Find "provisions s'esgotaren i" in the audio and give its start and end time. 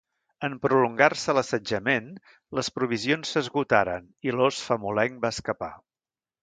2.79-4.35